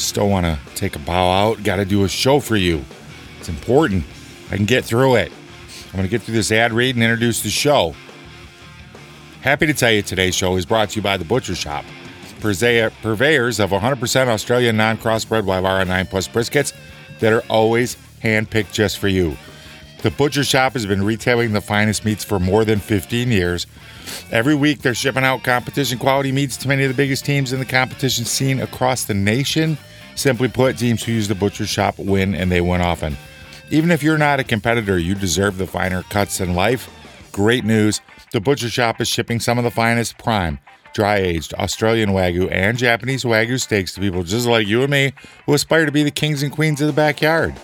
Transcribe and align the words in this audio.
Still 0.00 0.28
want 0.28 0.46
to 0.46 0.58
take 0.74 0.96
a 0.96 0.98
bow 0.98 1.30
out. 1.30 1.62
Got 1.62 1.76
to 1.76 1.84
do 1.84 2.04
a 2.04 2.08
show 2.08 2.40
for 2.40 2.56
you. 2.56 2.84
It's 3.38 3.48
important. 3.48 4.04
I 4.50 4.56
can 4.56 4.64
get 4.64 4.84
through 4.84 5.16
it. 5.16 5.30
I'm 5.86 5.92
going 5.92 6.04
to 6.04 6.10
get 6.10 6.22
through 6.22 6.34
this 6.34 6.50
ad 6.50 6.72
read 6.72 6.94
and 6.94 7.04
introduce 7.04 7.42
the 7.42 7.50
show. 7.50 7.94
Happy 9.42 9.66
to 9.66 9.74
tell 9.74 9.90
you 9.90 10.02
today's 10.02 10.34
show 10.34 10.56
is 10.56 10.66
brought 10.66 10.90
to 10.90 10.96
you 10.96 11.02
by 11.02 11.16
The 11.16 11.24
Butcher 11.24 11.54
Shoppe, 11.54 11.84
purveyors 12.40 13.60
of 13.60 13.70
100% 13.70 14.26
Australian 14.28 14.76
non 14.76 14.96
crossbred 14.98 15.42
Wylarah 15.42 15.86
9 15.86 16.06
Plus 16.06 16.28
briskets 16.28 16.72
that 17.20 17.32
are 17.32 17.42
always 17.48 17.96
handpicked 18.22 18.72
just 18.72 18.98
for 18.98 19.08
you. 19.08 19.36
The 20.02 20.10
Butcher 20.10 20.40
Shoppe 20.42 20.72
has 20.74 20.86
been 20.86 21.02
retailing 21.02 21.52
the 21.52 21.60
finest 21.60 22.04
meats 22.04 22.24
for 22.24 22.38
more 22.38 22.64
than 22.64 22.78
15 22.78 23.30
years. 23.30 23.66
Every 24.30 24.54
week, 24.54 24.80
they're 24.80 24.94
shipping 24.94 25.24
out 25.24 25.42
competition 25.42 25.98
quality 25.98 26.32
meats 26.32 26.56
to 26.58 26.68
many 26.68 26.84
of 26.84 26.88
the 26.88 26.96
biggest 26.96 27.24
teams 27.24 27.52
in 27.52 27.58
the 27.58 27.66
competition 27.66 28.24
scene 28.24 28.60
across 28.60 29.04
the 29.04 29.14
nation. 29.14 29.76
Simply 30.14 30.48
put, 30.48 30.78
teams 30.78 31.02
who 31.02 31.12
use 31.12 31.28
the 31.28 31.34
Butcher 31.34 31.64
Shoppe 31.64 31.98
win, 31.98 32.34
and 32.34 32.50
they 32.50 32.60
win 32.60 32.80
often. 32.80 33.16
Even 33.70 33.90
if 33.90 34.02
you're 34.02 34.18
not 34.18 34.40
a 34.40 34.44
competitor, 34.44 34.98
you 34.98 35.14
deserve 35.14 35.56
the 35.56 35.66
finer 35.66 36.02
cuts 36.04 36.40
in 36.40 36.54
life. 36.54 36.90
Great 37.32 37.64
news 37.64 38.00
the 38.32 38.40
Butcher 38.40 38.68
Shoppe 38.68 39.00
is 39.00 39.08
shipping 39.08 39.40
some 39.40 39.58
of 39.58 39.64
the 39.64 39.72
finest 39.72 40.16
prime, 40.18 40.60
dry 40.94 41.16
aged 41.16 41.52
Australian 41.54 42.10
Wagyu 42.10 42.48
and 42.52 42.78
Japanese 42.78 43.24
Wagyu 43.24 43.60
steaks 43.60 43.92
to 43.94 44.00
people 44.00 44.22
just 44.22 44.46
like 44.46 44.68
you 44.68 44.82
and 44.82 44.90
me 44.90 45.12
who 45.46 45.54
aspire 45.54 45.84
to 45.84 45.90
be 45.90 46.04
the 46.04 46.12
kings 46.12 46.42
and 46.42 46.52
queens 46.52 46.80
of 46.80 46.86
the 46.86 46.92
backyard. 46.92 47.54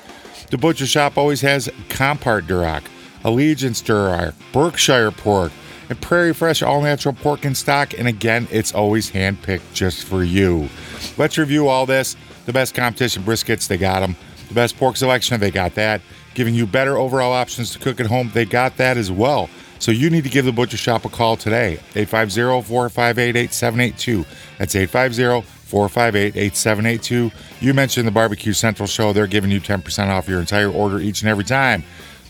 The 0.50 0.58
Butcher 0.58 0.86
Shoppe 0.86 1.16
always 1.16 1.40
has 1.42 1.68
Compart 1.88 2.42
Duroc, 2.42 2.82
Allegiance 3.22 3.80
Duroc, 3.80 4.34
Berkshire 4.52 5.12
Pork, 5.12 5.52
and 5.88 6.00
Prairie 6.00 6.34
Fresh 6.34 6.62
all 6.62 6.82
natural 6.82 7.14
pork 7.14 7.44
in 7.44 7.54
stock. 7.54 7.94
And 7.98 8.08
again, 8.08 8.48
it's 8.50 8.74
always 8.74 9.10
handpicked 9.10 9.72
just 9.72 10.04
for 10.04 10.24
you. 10.24 10.68
Let's 11.16 11.38
review 11.38 11.68
all 11.68 11.86
this. 11.86 12.16
The 12.46 12.52
best 12.52 12.74
competition 12.74 13.22
briskets, 13.22 13.68
they 13.68 13.76
got 13.76 14.00
them. 14.00 14.16
The 14.48 14.54
best 14.54 14.76
pork 14.76 14.96
selection, 14.96 15.40
they 15.40 15.50
got 15.50 15.74
that. 15.74 16.00
Giving 16.34 16.54
you 16.54 16.66
better 16.66 16.96
overall 16.96 17.32
options 17.32 17.72
to 17.72 17.78
cook 17.78 17.98
at 18.00 18.06
home, 18.06 18.30
they 18.34 18.44
got 18.44 18.76
that 18.76 18.96
as 18.96 19.10
well. 19.10 19.48
So 19.78 19.90
you 19.90 20.10
need 20.10 20.24
to 20.24 20.30
give 20.30 20.44
the 20.44 20.52
Butcher 20.52 20.76
Shoppe 20.76 21.04
a 21.04 21.08
call 21.08 21.36
today. 21.36 21.78
850 21.94 22.66
458 22.66 23.36
8782. 23.36 24.24
That's 24.58 24.74
850 24.74 25.46
458 25.66 26.36
8782. 26.36 27.30
You 27.60 27.74
mentioned 27.74 28.06
the 28.06 28.12
Barbecue 28.12 28.52
Central 28.52 28.86
show. 28.86 29.12
They're 29.12 29.26
giving 29.26 29.50
you 29.50 29.60
10% 29.60 30.08
off 30.08 30.28
your 30.28 30.40
entire 30.40 30.70
order 30.70 30.98
each 30.98 31.22
and 31.22 31.28
every 31.28 31.44
time. 31.44 31.84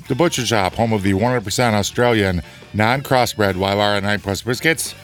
The 0.08 0.14
Butcher 0.14 0.42
Shoppe, 0.42 0.74
home 0.74 0.92
of 0.92 1.02
the 1.02 1.12
100% 1.12 1.72
Australian 1.72 2.42
non 2.72 3.02
crossbred 3.02 3.54
Wylarah 3.54 4.02
9 4.02 4.20
Plus 4.20 4.42
biscuits. 4.42 4.94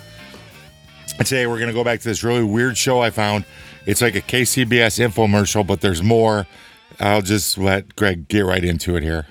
And 1.18 1.26
today 1.26 1.46
we're 1.46 1.58
going 1.58 1.68
to 1.68 1.74
go 1.74 1.82
back 1.82 2.00
to 2.00 2.08
this 2.08 2.22
really 2.22 2.44
weird 2.44 2.78
show 2.78 3.00
I 3.00 3.10
found. 3.10 3.44
It's 3.84 4.00
like 4.00 4.14
a 4.14 4.20
KCBS 4.20 5.04
infomercial, 5.04 5.66
but 5.66 5.80
there's 5.80 6.02
more. 6.02 6.46
I'll 7.00 7.22
just 7.22 7.58
let 7.58 7.96
Greg 7.96 8.28
get 8.28 8.44
right 8.44 8.62
into 8.62 8.96
it 8.96 9.02
here. 9.02 9.26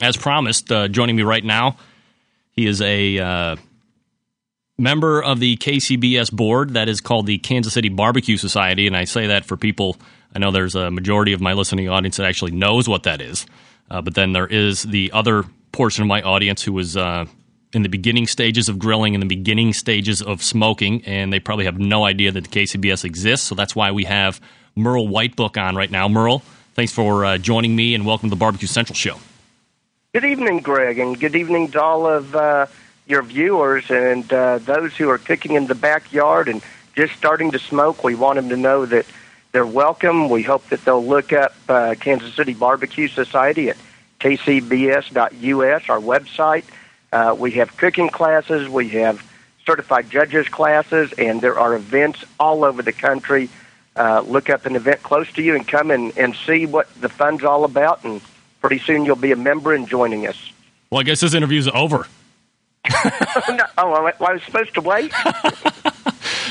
As 0.00 0.16
promised, 0.16 0.72
uh, 0.72 0.88
joining 0.88 1.16
me 1.16 1.22
right 1.22 1.44
now, 1.44 1.76
he 2.52 2.66
is 2.66 2.80
a 2.80 3.18
uh, 3.18 3.56
member 4.78 5.22
of 5.22 5.40
the 5.40 5.56
KCBS 5.58 6.32
board 6.32 6.70
that 6.70 6.88
is 6.88 7.00
called 7.00 7.26
the 7.26 7.38
Kansas 7.38 7.74
City 7.74 7.90
Barbecue 7.90 8.38
Society. 8.38 8.86
And 8.86 8.96
I 8.96 9.04
say 9.04 9.26
that 9.26 9.44
for 9.44 9.56
people, 9.56 9.96
I 10.34 10.40
know 10.40 10.50
there's 10.50 10.74
a 10.74 10.90
majority 10.90 11.32
of 11.32 11.40
my 11.40 11.52
listening 11.52 11.88
audience 11.88 12.16
that 12.16 12.26
actually 12.26 12.50
knows 12.50 12.88
what 12.88 13.04
that 13.04 13.20
is. 13.20 13.46
Uh, 13.90 14.02
but 14.02 14.14
then 14.14 14.32
there 14.32 14.46
is 14.46 14.82
the 14.82 15.12
other 15.12 15.44
portion 15.72 16.02
of 16.02 16.08
my 16.08 16.22
audience 16.22 16.62
who 16.62 16.76
is 16.78 16.96
uh, 16.96 17.26
in 17.72 17.82
the 17.82 17.88
beginning 17.88 18.26
stages 18.26 18.68
of 18.68 18.78
grilling, 18.78 19.14
in 19.14 19.20
the 19.20 19.26
beginning 19.26 19.72
stages 19.72 20.22
of 20.22 20.42
smoking, 20.42 21.04
and 21.04 21.32
they 21.32 21.38
probably 21.38 21.66
have 21.66 21.78
no 21.78 22.04
idea 22.04 22.32
that 22.32 22.44
the 22.44 22.50
KCBS 22.50 23.04
exists. 23.04 23.46
So 23.46 23.54
that's 23.54 23.76
why 23.76 23.92
we 23.92 24.04
have 24.04 24.40
Merl 24.76 25.06
Whitebook 25.06 25.60
on 25.60 25.76
right 25.76 25.90
now. 25.90 26.08
Merl, 26.08 26.42
thanks 26.74 26.92
for 26.92 27.24
uh, 27.24 27.38
joining 27.38 27.76
me 27.76 27.94
and 27.94 28.04
welcome 28.04 28.28
to 28.28 28.34
the 28.34 28.38
Barbecue 28.38 28.68
Central 28.68 28.96
Show. 28.96 29.18
Good 30.12 30.24
evening, 30.24 30.60
Greg, 30.60 30.98
and 30.98 31.18
good 31.18 31.36
evening 31.36 31.70
to 31.72 31.82
all 31.82 32.06
of 32.06 32.34
uh, 32.34 32.66
your 33.06 33.22
viewers 33.22 33.90
and 33.90 34.32
uh, 34.32 34.58
those 34.58 34.96
who 34.96 35.10
are 35.10 35.18
cooking 35.18 35.54
in 35.54 35.66
the 35.66 35.74
backyard 35.74 36.48
and 36.48 36.62
just 36.96 37.14
starting 37.14 37.50
to 37.50 37.58
smoke. 37.58 38.02
We 38.02 38.14
want 38.14 38.36
them 38.36 38.48
to 38.48 38.56
know 38.56 38.86
that 38.86 39.06
they're 39.54 39.64
welcome. 39.64 40.28
We 40.28 40.42
hope 40.42 40.68
that 40.70 40.84
they'll 40.84 41.06
look 41.06 41.32
up 41.32 41.54
uh, 41.68 41.94
Kansas 42.00 42.34
City 42.34 42.54
Barbecue 42.54 43.06
Society 43.06 43.70
at 43.70 43.76
kcbs.us, 44.18 45.88
our 45.88 46.00
website. 46.00 46.64
Uh, 47.12 47.36
we 47.38 47.52
have 47.52 47.76
cooking 47.76 48.08
classes, 48.08 48.68
we 48.68 48.88
have 48.88 49.24
certified 49.64 50.10
judges 50.10 50.48
classes, 50.48 51.12
and 51.16 51.40
there 51.40 51.56
are 51.56 51.76
events 51.76 52.24
all 52.40 52.64
over 52.64 52.82
the 52.82 52.92
country. 52.92 53.48
Uh, 53.94 54.24
look 54.26 54.50
up 54.50 54.66
an 54.66 54.74
event 54.74 55.00
close 55.04 55.32
to 55.34 55.40
you 55.40 55.54
and 55.54 55.68
come 55.68 55.92
and, 55.92 56.18
and 56.18 56.34
see 56.34 56.66
what 56.66 56.92
the 57.00 57.08
fun's 57.08 57.44
all 57.44 57.64
about, 57.64 58.02
and 58.02 58.20
pretty 58.60 58.80
soon 58.80 59.04
you'll 59.04 59.14
be 59.14 59.30
a 59.30 59.36
member 59.36 59.72
and 59.72 59.88
joining 59.88 60.26
us. 60.26 60.50
Well, 60.90 61.00
I 61.00 61.04
guess 61.04 61.20
this 61.20 61.32
interview's 61.32 61.68
over. 61.68 62.08
no, 63.48 63.64
oh, 63.78 64.12
I 64.20 64.32
was 64.32 64.42
supposed 64.42 64.74
to 64.74 64.80
wait. 64.80 65.12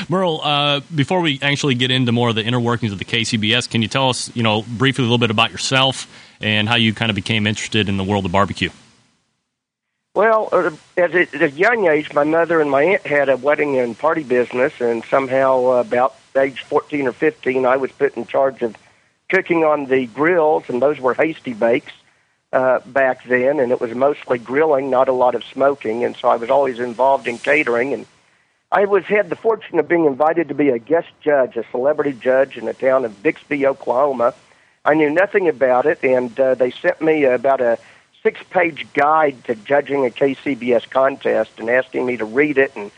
Merl, 0.08 0.40
uh, 0.42 0.80
before 0.94 1.20
we 1.20 1.38
actually 1.40 1.74
get 1.74 1.90
into 1.90 2.12
more 2.12 2.28
of 2.28 2.34
the 2.34 2.42
inner 2.42 2.60
workings 2.60 2.92
of 2.92 2.98
the 2.98 3.04
KCBS, 3.04 3.70
can 3.70 3.82
you 3.82 3.88
tell 3.88 4.10
us, 4.10 4.34
you 4.36 4.42
know, 4.42 4.62
briefly 4.62 5.02
a 5.02 5.06
little 5.06 5.18
bit 5.18 5.30
about 5.30 5.50
yourself 5.50 6.08
and 6.40 6.68
how 6.68 6.76
you 6.76 6.92
kind 6.92 7.10
of 7.10 7.14
became 7.14 7.46
interested 7.46 7.88
in 7.88 7.96
the 7.96 8.04
world 8.04 8.26
of 8.26 8.32
barbecue? 8.32 8.70
Well, 10.14 10.48
uh, 10.52 10.70
at 10.96 11.14
a, 11.14 11.50
young 11.50 11.88
age, 11.88 12.12
my 12.14 12.22
mother 12.22 12.60
and 12.60 12.70
my 12.70 12.82
aunt 12.82 13.06
had 13.06 13.28
a 13.28 13.36
wedding 13.36 13.78
and 13.78 13.98
party 13.98 14.22
business, 14.22 14.72
and 14.80 15.04
somehow 15.04 15.64
uh, 15.64 15.80
about 15.80 16.14
age 16.36 16.62
14 16.62 17.08
or 17.08 17.12
15, 17.12 17.66
I 17.66 17.76
was 17.76 17.90
put 17.90 18.16
in 18.16 18.24
charge 18.26 18.62
of 18.62 18.76
cooking 19.28 19.64
on 19.64 19.86
the 19.86 20.06
grills, 20.06 20.64
and 20.68 20.80
those 20.80 21.00
were 21.00 21.14
Hasty-Bakes 21.14 21.92
uh, 22.52 22.78
back 22.86 23.24
then, 23.24 23.58
and 23.58 23.72
it 23.72 23.80
was 23.80 23.92
mostly 23.94 24.38
grilling, 24.38 24.88
not 24.88 25.08
a 25.08 25.12
lot 25.12 25.34
of 25.34 25.42
smoking, 25.44 26.04
and 26.04 26.16
so 26.16 26.28
I 26.28 26.36
was 26.36 26.48
always 26.48 26.78
involved 26.78 27.26
in 27.26 27.38
catering. 27.38 27.92
And 27.92 28.06
I 28.74 28.86
was 28.86 29.04
had 29.04 29.30
the 29.30 29.36
fortune 29.36 29.78
of 29.78 29.86
being 29.86 30.04
invited 30.04 30.48
to 30.48 30.54
be 30.54 30.70
a 30.70 30.80
guest 30.80 31.06
judge, 31.20 31.56
a 31.56 31.64
celebrity 31.70 32.12
judge 32.12 32.56
in 32.56 32.64
the 32.64 32.74
town 32.74 33.04
of 33.04 33.22
Bixby, 33.22 33.64
Oklahoma. 33.66 34.34
I 34.84 34.94
knew 34.94 35.10
nothing 35.10 35.48
about 35.48 35.86
it, 35.86 36.02
and 36.02 36.38
uh, 36.40 36.56
they 36.56 36.72
sent 36.72 37.00
me 37.00 37.22
about 37.22 37.60
a 37.60 37.78
six 38.24 38.40
page 38.50 38.92
guide 38.92 39.44
to 39.44 39.54
judging 39.54 40.04
a 40.04 40.10
KCBS 40.10 40.90
contest 40.90 41.52
and 41.58 41.70
asking 41.70 42.04
me 42.04 42.16
to 42.16 42.24
read 42.24 42.58
it 42.58 42.74
and 42.74 42.90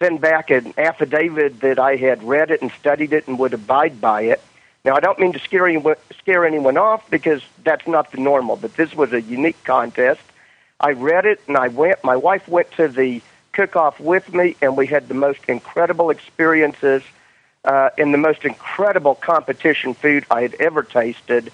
send 0.00 0.20
back 0.20 0.50
an 0.50 0.74
affidavit 0.76 1.60
that 1.60 1.78
I 1.78 1.94
had 1.94 2.24
read 2.24 2.50
it 2.50 2.60
and 2.60 2.72
studied 2.72 3.12
it 3.12 3.28
and 3.28 3.38
would 3.38 3.54
abide 3.54 4.00
by 4.00 4.22
it. 4.22 4.42
Now, 4.84 4.96
I 4.96 5.00
don't 5.00 5.20
mean 5.20 5.34
to 5.34 5.38
scare 5.38 5.68
anyone, 5.68 5.94
scare 6.18 6.44
anyone 6.44 6.76
off 6.76 7.08
because 7.10 7.42
that's 7.62 7.86
not 7.86 8.10
the 8.10 8.18
normal, 8.18 8.56
but 8.56 8.74
this 8.74 8.92
was 8.92 9.12
a 9.12 9.22
unique 9.22 9.62
contest. 9.62 10.22
I 10.80 10.90
read 10.94 11.26
it 11.26 11.40
and 11.46 11.56
I 11.56 11.68
went. 11.68 12.02
My 12.02 12.16
wife 12.16 12.48
went 12.48 12.72
to 12.72 12.88
the 12.88 13.22
cook 13.52 13.76
off 13.76 14.00
with 14.00 14.32
me, 14.32 14.56
and 14.60 14.76
we 14.76 14.86
had 14.86 15.08
the 15.08 15.14
most 15.14 15.40
incredible 15.48 16.10
experiences 16.10 17.02
uh, 17.64 17.90
and 17.96 18.12
the 18.12 18.18
most 18.18 18.44
incredible 18.44 19.14
competition 19.14 19.94
food 19.94 20.24
I 20.30 20.42
had 20.42 20.54
ever 20.54 20.82
tasted. 20.82 21.52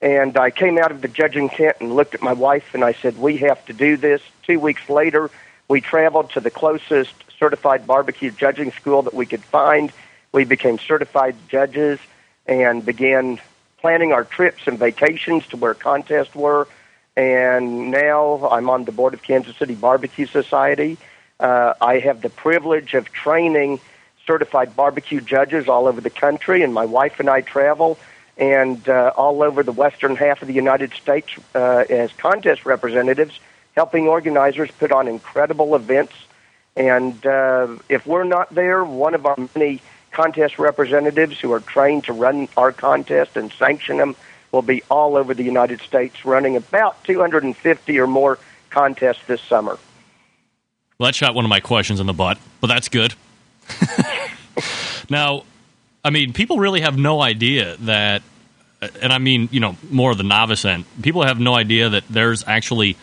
And 0.00 0.36
I 0.36 0.50
came 0.50 0.78
out 0.78 0.92
of 0.92 1.00
the 1.00 1.08
judging 1.08 1.48
tent 1.48 1.76
and 1.80 1.94
looked 1.94 2.14
at 2.14 2.22
my 2.22 2.32
wife 2.32 2.74
and 2.74 2.84
I 2.84 2.92
said, 2.92 3.18
We 3.18 3.38
have 3.38 3.64
to 3.66 3.72
do 3.72 3.96
this. 3.96 4.22
Two 4.44 4.60
weeks 4.60 4.88
later, 4.88 5.30
we 5.66 5.80
traveled 5.80 6.30
to 6.30 6.40
the 6.40 6.50
closest 6.50 7.12
certified 7.38 7.86
barbecue 7.86 8.30
judging 8.30 8.70
school 8.72 9.02
that 9.02 9.14
we 9.14 9.26
could 9.26 9.42
find. 9.42 9.92
We 10.32 10.44
became 10.44 10.78
certified 10.78 11.34
judges 11.48 11.98
and 12.46 12.84
began 12.84 13.40
planning 13.80 14.12
our 14.12 14.24
trips 14.24 14.66
and 14.66 14.78
vacations 14.78 15.46
to 15.48 15.56
where 15.56 15.74
contests 15.74 16.34
were. 16.34 16.68
And 17.16 17.90
now 17.90 18.48
I'm 18.50 18.70
on 18.70 18.84
the 18.84 18.92
board 18.92 19.14
of 19.14 19.22
Kansas 19.22 19.56
City 19.56 19.74
Barbecue 19.74 20.26
Society. 20.26 20.96
Uh, 21.40 21.74
I 21.80 21.98
have 22.00 22.22
the 22.22 22.30
privilege 22.30 22.94
of 22.94 23.12
training 23.12 23.80
certified 24.26 24.74
barbecue 24.76 25.20
judges 25.20 25.68
all 25.68 25.86
over 25.86 26.00
the 26.00 26.10
country, 26.10 26.62
and 26.62 26.74
my 26.74 26.84
wife 26.84 27.20
and 27.20 27.30
I 27.30 27.40
travel 27.40 27.98
and 28.36 28.88
uh, 28.88 29.12
all 29.16 29.42
over 29.42 29.62
the 29.62 29.72
western 29.72 30.14
half 30.14 30.42
of 30.42 30.48
the 30.48 30.54
United 30.54 30.92
States 30.92 31.28
uh, 31.54 31.84
as 31.90 32.12
contest 32.12 32.64
representatives, 32.64 33.38
helping 33.74 34.06
organizers 34.06 34.70
put 34.70 34.92
on 34.92 35.08
incredible 35.08 35.74
events. 35.74 36.14
And 36.76 37.24
uh, 37.26 37.78
if 37.88 38.06
we're 38.06 38.24
not 38.24 38.54
there, 38.54 38.84
one 38.84 39.14
of 39.14 39.26
our 39.26 39.36
many 39.54 39.80
contest 40.12 40.58
representatives 40.58 41.40
who 41.40 41.52
are 41.52 41.60
trained 41.60 42.04
to 42.04 42.12
run 42.12 42.48
our 42.56 42.72
contest 42.72 43.36
and 43.36 43.52
sanction 43.52 43.98
them 43.98 44.14
will 44.52 44.62
be 44.62 44.82
all 44.90 45.16
over 45.16 45.34
the 45.34 45.42
United 45.42 45.80
States 45.80 46.24
running 46.24 46.56
about 46.56 47.02
250 47.04 47.98
or 47.98 48.06
more 48.06 48.38
contests 48.70 49.26
this 49.26 49.40
summer. 49.42 49.78
Well, 50.98 51.06
that 51.06 51.14
shot 51.14 51.32
one 51.36 51.44
of 51.44 51.48
my 51.48 51.60
questions 51.60 52.00
in 52.00 52.06
the 52.06 52.12
butt, 52.12 52.38
but 52.60 52.66
that's 52.66 52.88
good. 52.88 53.14
now, 55.10 55.44
I 56.04 56.10
mean, 56.10 56.32
people 56.32 56.58
really 56.58 56.80
have 56.80 56.98
no 56.98 57.22
idea 57.22 57.76
that, 57.82 58.22
and 59.00 59.12
I 59.12 59.18
mean, 59.18 59.48
you 59.52 59.60
know, 59.60 59.76
more 59.92 60.10
of 60.10 60.18
the 60.18 60.24
novice 60.24 60.64
end. 60.64 60.86
People 61.00 61.22
have 61.22 61.38
no 61.38 61.54
idea 61.54 61.90
that 61.90 62.02
there's 62.10 62.42
actually 62.48 62.96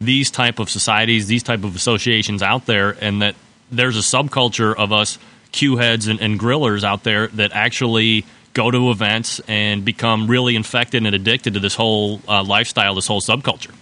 these 0.00 0.30
type 0.30 0.60
of 0.60 0.70
societies, 0.70 1.26
these 1.26 1.42
type 1.42 1.64
of 1.64 1.74
associations 1.74 2.44
out 2.44 2.66
there, 2.66 2.96
and 3.00 3.22
that 3.22 3.34
there's 3.72 3.96
a 3.96 4.02
subculture 4.02 4.72
of 4.72 4.92
us 4.92 5.18
Q 5.50 5.78
heads 5.78 6.06
and, 6.06 6.20
and 6.20 6.38
grillers 6.38 6.84
out 6.84 7.02
there 7.02 7.26
that 7.26 7.50
actually 7.54 8.24
go 8.54 8.70
to 8.70 8.92
events 8.92 9.40
and 9.48 9.84
become 9.84 10.28
really 10.28 10.54
infected 10.54 11.04
and 11.04 11.12
addicted 11.12 11.54
to 11.54 11.60
this 11.60 11.74
whole 11.74 12.20
uh, 12.28 12.44
lifestyle, 12.44 12.94
this 12.94 13.08
whole 13.08 13.20
subculture. 13.20 13.74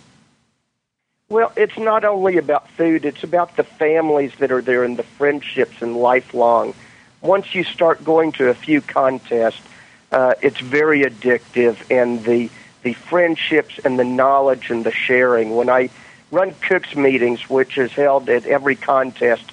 Well, 1.31 1.53
it's 1.57 1.79
not 1.79 2.05
only 2.05 2.39
about 2.39 2.69
food, 2.71 3.05
it's 3.05 3.23
about 3.23 3.57
the 3.57 3.63
families 3.63 4.33
that 4.41 4.51
are 4.51 4.61
there 4.61 4.83
and 4.83 4.97
the 4.97 5.05
friendships 5.05 5.81
and 5.81 5.97
lifelong. 5.97 6.75
Once 7.21 7.55
you 7.55 7.63
start 7.63 8.03
going 8.03 8.33
to 8.33 8.49
a 8.49 8.55
few 8.55 8.81
contests, 8.81 9.63
uh, 10.11 10.35
it's 10.43 10.59
very 10.59 11.03
addictive, 11.03 11.89
and 11.89 12.25
the 12.25 12.51
the 12.83 12.95
friendships 12.95 13.79
and 13.85 13.97
the 13.97 14.05
knowledge 14.05 14.71
and 14.71 14.83
the 14.83 14.91
sharing. 14.91 15.55
When 15.55 15.71
I 15.71 15.91
run 16.33 16.53
cooks 16.67 16.97
meetings, 16.97 17.49
which 17.49 17.79
is 17.79 17.93
held 17.93 18.29
at 18.29 18.45
every 18.47 18.75
contest, 18.75 19.53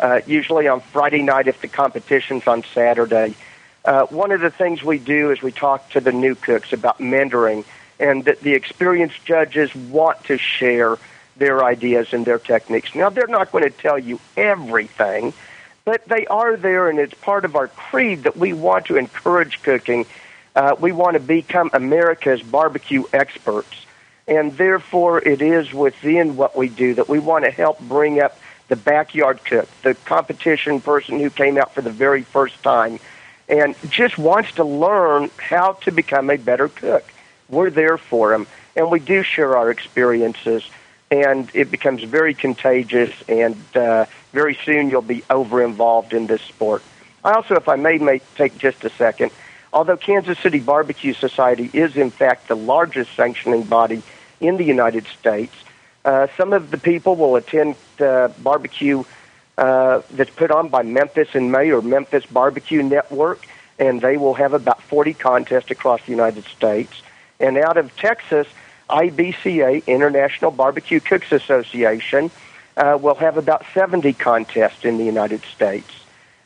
uh, 0.00 0.22
usually 0.26 0.66
on 0.66 0.80
Friday 0.80 1.20
night 1.20 1.46
if 1.46 1.60
the 1.60 1.68
competition's 1.68 2.46
on 2.46 2.64
Saturday. 2.72 3.34
Uh, 3.84 4.06
one 4.06 4.32
of 4.32 4.40
the 4.40 4.50
things 4.50 4.82
we 4.82 4.98
do 4.98 5.30
is 5.30 5.42
we 5.42 5.52
talk 5.52 5.90
to 5.90 6.00
the 6.00 6.12
new 6.12 6.34
cooks 6.34 6.72
about 6.72 7.00
mentoring, 7.00 7.66
and 8.00 8.24
that 8.24 8.40
the 8.40 8.54
experienced 8.54 9.22
judges 9.26 9.74
want 9.74 10.24
to 10.24 10.38
share 10.38 10.96
their 11.38 11.64
ideas 11.64 12.12
and 12.12 12.26
their 12.26 12.38
techniques. 12.38 12.94
Now, 12.94 13.08
they're 13.10 13.26
not 13.26 13.52
going 13.52 13.64
to 13.64 13.70
tell 13.70 13.98
you 13.98 14.20
everything, 14.36 15.32
but 15.84 16.04
they 16.06 16.26
are 16.26 16.56
there, 16.56 16.90
and 16.90 16.98
it's 16.98 17.14
part 17.14 17.44
of 17.44 17.56
our 17.56 17.68
creed 17.68 18.24
that 18.24 18.36
we 18.36 18.52
want 18.52 18.86
to 18.86 18.96
encourage 18.96 19.62
cooking. 19.62 20.06
Uh, 20.54 20.74
we 20.78 20.92
want 20.92 21.14
to 21.14 21.20
become 21.20 21.70
America's 21.72 22.42
barbecue 22.42 23.04
experts, 23.12 23.86
and 24.26 24.52
therefore 24.56 25.20
it 25.20 25.40
is 25.40 25.72
within 25.72 26.36
what 26.36 26.56
we 26.56 26.68
do 26.68 26.94
that 26.94 27.08
we 27.08 27.18
want 27.18 27.44
to 27.44 27.50
help 27.50 27.80
bring 27.80 28.20
up 28.20 28.38
the 28.66 28.76
backyard 28.76 29.42
cook, 29.44 29.68
the 29.82 29.94
competition 29.94 30.80
person 30.80 31.18
who 31.18 31.30
came 31.30 31.56
out 31.56 31.74
for 31.74 31.80
the 31.80 31.90
very 31.90 32.22
first 32.22 32.62
time, 32.62 32.98
and 33.48 33.74
just 33.88 34.18
wants 34.18 34.52
to 34.52 34.64
learn 34.64 35.30
how 35.38 35.72
to 35.72 35.90
become 35.90 36.28
a 36.28 36.36
better 36.36 36.68
cook. 36.68 37.04
We're 37.48 37.70
there 37.70 37.96
for 37.96 38.30
them, 38.30 38.46
and 38.76 38.90
we 38.90 39.00
do 39.00 39.22
share 39.22 39.56
our 39.56 39.70
experiences 39.70 40.68
and 41.10 41.50
it 41.54 41.70
becomes 41.70 42.02
very 42.02 42.34
contagious, 42.34 43.12
and 43.28 43.56
uh, 43.74 44.06
very 44.32 44.58
soon 44.64 44.90
you'll 44.90 45.02
be 45.02 45.22
over 45.30 45.62
involved 45.62 46.12
in 46.12 46.26
this 46.26 46.42
sport. 46.42 46.82
I 47.24 47.32
also, 47.32 47.54
if 47.54 47.68
I 47.68 47.76
may, 47.76 47.98
may 47.98 48.20
take 48.36 48.58
just 48.58 48.84
a 48.84 48.90
second, 48.90 49.32
although 49.72 49.96
Kansas 49.96 50.38
City 50.38 50.60
Barbecue 50.60 51.14
Society 51.14 51.70
is 51.72 51.96
in 51.96 52.10
fact 52.10 52.48
the 52.48 52.56
largest 52.56 53.14
sanctioning 53.16 53.64
body 53.64 54.02
in 54.40 54.56
the 54.56 54.64
United 54.64 55.06
States, 55.06 55.54
uh, 56.04 56.28
some 56.36 56.52
of 56.52 56.70
the 56.70 56.78
people 56.78 57.16
will 57.16 57.36
attend 57.36 57.74
uh, 58.00 58.28
barbecue 58.42 59.04
uh, 59.56 60.02
that's 60.12 60.30
put 60.30 60.50
on 60.50 60.68
by 60.68 60.82
Memphis 60.82 61.28
in 61.34 61.50
May 61.50 61.72
or 61.72 61.82
Memphis 61.82 62.24
Barbecue 62.26 62.82
Network, 62.82 63.44
and 63.78 64.00
they 64.00 64.16
will 64.16 64.34
have 64.34 64.54
about 64.54 64.80
40 64.82 65.14
contests 65.14 65.70
across 65.70 66.00
the 66.04 66.12
United 66.12 66.44
States. 66.44 67.02
And 67.40 67.58
out 67.58 67.76
of 67.76 67.94
Texas, 67.96 68.46
IBCA, 68.88 69.86
International 69.86 70.50
Barbecue 70.50 71.00
Cooks 71.00 71.32
Association, 71.32 72.30
uh, 72.76 72.98
will 73.00 73.16
have 73.16 73.36
about 73.36 73.64
70 73.74 74.12
contests 74.14 74.84
in 74.84 74.98
the 74.98 75.04
United 75.04 75.42
States. 75.42 75.90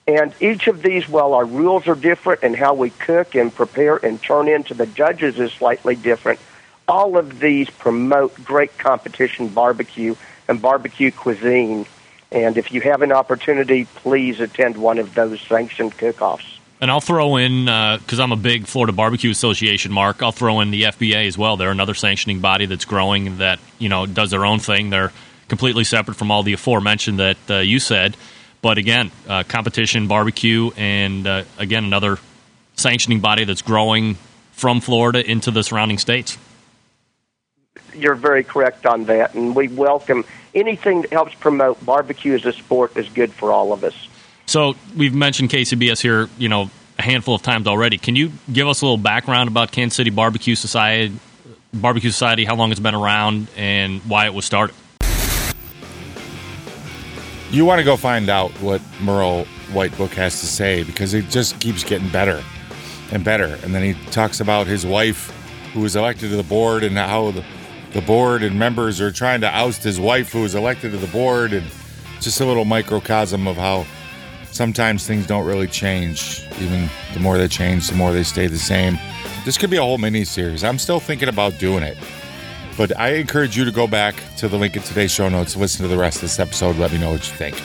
And 0.07 0.35
each 0.41 0.67
of 0.67 0.83
these, 0.83 1.09
while 1.09 1.35
our 1.35 1.45
rules 1.45 1.87
are 1.87 1.95
different 1.95 2.43
and 2.43 2.57
how 2.57 2.75
we 2.75 2.91
cook 2.91 3.35
and 3.35 3.55
prepare 3.55 3.97
and 3.97 4.21
turn 4.21 4.49
into 4.49 4.75
the 4.75 4.87
judges 4.87 5.39
is 5.39 5.53
slightly 5.53 5.95
different, 5.95 6.41
all 6.89 7.17
of 7.17 7.39
these 7.39 7.71
promote 7.71 8.43
great 8.43 8.77
competition 8.79 9.49
barbecue 9.49 10.17
and 10.49 10.61
barbecue 10.61 11.13
cuisine. 11.13 11.87
And 12.33 12.57
if 12.57 12.73
you 12.73 12.81
have 12.81 13.03
an 13.03 13.13
opportunity, 13.13 13.85
please 13.97 14.41
attend 14.41 14.77
one 14.77 14.99
of 14.99 15.15
those 15.15 15.41
sanctioned 15.41 15.97
cook-offs. 15.97 16.59
And 16.83 16.91
I'll 16.91 17.01
throw 17.01 17.37
in 17.37 17.67
because 17.67 18.19
uh, 18.19 18.25
I'm 18.25 18.33
a 18.33 18.37
big 18.37 18.67
Florida 18.67 18.93
Barbecue 18.93 19.31
Association 19.31 19.93
mark. 19.93 20.21
I'll 20.21 20.33
throw 20.33 20.59
in 20.59 20.73
the 20.73 20.83
FBA 20.83 21.29
as 21.29 21.39
well. 21.39 21.57
They're 21.57 21.71
another 21.71 21.95
sanctioning 21.95 22.41
body 22.41 22.67
that's 22.67 22.85
growing 22.85 23.39
that 23.39 23.61
you 23.79 23.89
know 23.89 24.05
does 24.05 24.33
their 24.33 24.45
own 24.45 24.59
thing. 24.59 24.91
They're 24.91 25.13
completely 25.47 25.85
separate 25.85 26.17
from 26.17 26.33
all 26.33 26.43
the 26.43 26.55
aforementioned 26.55 27.21
that 27.21 27.37
uh, 27.49 27.59
you 27.59 27.79
said. 27.79 28.17
But 28.63 28.79
again, 28.79 29.13
uh, 29.29 29.45
competition 29.45 30.09
barbecue, 30.09 30.73
and 30.77 31.25
uh, 31.25 31.45
again 31.57 31.85
another 31.85 32.19
sanctioning 32.75 33.21
body 33.21 33.45
that's 33.45 33.63
growing 33.63 34.17
from 34.51 34.81
Florida 34.81 35.25
into 35.25 35.53
the 35.53 35.63
surrounding 35.63 35.99
states. 35.99 36.37
You're 37.95 38.17
very 38.17 38.43
correct 38.43 38.87
on 38.87 39.05
that, 39.05 39.35
and 39.35 39.55
we 39.55 39.69
welcome 39.69 40.25
anything 40.53 41.03
that 41.03 41.13
helps 41.13 41.35
promote 41.35 41.85
barbecue 41.87 42.35
as 42.35 42.45
a 42.45 42.53
sport 42.53 42.97
is 42.97 43.09
good 43.09 43.33
for 43.33 43.53
all 43.53 43.73
of 43.73 43.85
us. 43.85 44.09
So 44.53 44.77
we've 44.95 45.15
mentioned 45.15 45.49
KCBS 45.49 46.03
here, 46.03 46.29
you 46.37 46.51
know, 46.51 46.69
a 46.99 47.03
handful 47.03 47.35
of 47.35 47.41
times 47.41 47.67
already. 47.67 47.97
Can 47.97 48.17
you 48.17 48.33
give 48.53 48.69
us 48.69 48.83
a 48.83 48.85
little 48.85 48.99
background 48.99 49.49
about 49.49 49.73
Kansas 49.73 49.97
City 49.97 50.11
Barbecue 50.11 50.57
Society, 50.57 51.17
Barbecue 51.73 52.11
Society, 52.11 52.45
how 52.45 52.55
long 52.55 52.71
it's 52.71 52.79
been 52.79 52.95
around, 52.95 53.49
and 53.57 54.03
why 54.03 54.27
it 54.27 54.35
was 54.35 54.45
started? 54.45 54.77
You 57.51 57.65
want 57.65 57.79
to 57.79 57.83
go 57.83 57.97
find 57.97 58.29
out 58.29 58.51
what 58.61 58.83
Merl 59.01 59.47
Whitebook 59.69 60.11
has 60.11 60.41
to 60.41 60.47
say 60.47 60.83
because 60.83 61.15
it 61.15 61.31
just 61.31 61.59
keeps 61.59 61.83
getting 61.83 62.11
better 62.11 62.45
and 63.11 63.25
better. 63.25 63.59
And 63.63 63.75
then 63.75 63.83
he 63.83 63.95
talks 64.11 64.41
about 64.41 64.67
his 64.67 64.85
wife 64.85 65.31
who 65.73 65.81
was 65.81 65.97
elected 65.97 66.29
to 66.29 66.37
the 66.37 66.43
board 66.43 66.85
and 66.85 66.99
how 66.99 67.31
the, 67.31 67.43
the 67.95 68.03
board 68.03 68.43
and 68.43 68.59
members 68.59 69.01
are 69.01 69.11
trying 69.11 69.41
to 69.41 69.49
oust 69.49 69.83
his 69.83 69.99
wife 69.99 70.31
who 70.31 70.43
was 70.43 70.55
elected 70.55 70.93
to 70.93 70.99
the 70.99 71.07
board 71.07 71.55
and 71.55 71.67
just 72.21 72.39
a 72.43 72.45
little 72.45 72.67
microcosm 72.67 73.49
of 73.49 73.57
how 73.57 73.87
sometimes 74.53 75.07
things 75.07 75.27
don't 75.27 75.45
really 75.45 75.67
change. 75.67 76.45
Even 76.61 76.89
the 77.15 77.21
more 77.21 77.39
they 77.39 77.49
change, 77.49 77.89
the 77.89 77.97
more 77.97 78.13
they 78.13 78.23
stay 78.23 78.47
the 78.47 78.59
same. 78.59 78.99
This 79.45 79.59
could 79.59 79.71
be 79.71 79.77
a 79.77 79.83
whole 79.83 79.99
mini 79.99 80.25
series. 80.25 80.63
I'm 80.63 80.79
still 80.79 81.01
thinking 81.01 81.29
about 81.29 81.59
doing 81.59 81.83
it. 81.83 81.97
But 82.77 82.99
I 82.99 83.15
encourage 83.15 83.57
you 83.57 83.65
to 83.65 83.73
go 83.73 83.87
back 83.87 84.15
to 84.39 84.49
the 84.49 84.57
link 84.57 84.77
in 84.77 84.83
today's 84.83 85.11
show 85.11 85.29
notes, 85.29 85.57
listen 85.57 85.83
to 85.83 85.89
the 85.89 85.99
rest 85.99 86.17
of 86.17 86.23
this 86.23 86.39
episode, 86.39 86.77
let 86.77 86.93
me 86.93 86.99
know 86.99 87.11
what 87.11 87.29
you 87.29 87.35
think. 87.35 87.61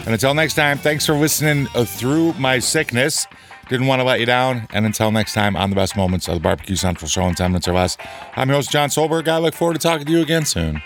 And 0.00 0.12
until 0.12 0.34
next 0.34 0.54
time, 0.54 0.78
thanks 0.78 1.06
for 1.06 1.14
listening 1.14 1.66
uh, 1.74 1.84
through 1.84 2.34
my 2.34 2.58
sickness. 2.58 3.26
Didn't 3.68 3.86
want 3.86 4.00
to 4.00 4.04
let 4.04 4.20
you 4.20 4.26
down. 4.26 4.68
And 4.72 4.84
until 4.84 5.10
next 5.10 5.32
time 5.32 5.56
on 5.56 5.70
the 5.70 5.76
best 5.76 5.96
moments 5.96 6.28
of 6.28 6.34
the 6.34 6.40
Barbecue 6.40 6.76
Central 6.76 7.08
Show 7.08 7.26
in 7.26 7.34
10 7.34 7.52
minutes 7.52 7.66
or 7.66 7.72
less, 7.72 7.96
I'm 8.36 8.48
your 8.48 8.56
host, 8.56 8.70
Jon 8.70 8.90
Solberg. 8.90 9.26
I 9.26 9.38
look 9.38 9.54
forward 9.54 9.74
to 9.74 9.80
talking 9.80 10.06
to 10.06 10.12
you 10.12 10.20
again 10.20 10.44
soon. 10.44 10.82